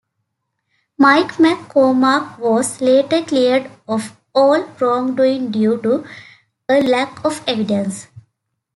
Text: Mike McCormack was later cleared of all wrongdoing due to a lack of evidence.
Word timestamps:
Mike 0.97 1.33
McCormack 1.33 2.39
was 2.39 2.81
later 2.81 3.21
cleared 3.21 3.69
of 3.87 4.17
all 4.33 4.63
wrongdoing 4.79 5.51
due 5.51 5.79
to 5.79 6.03
a 6.67 6.81
lack 6.81 7.23
of 7.23 7.43
evidence. 7.47 8.07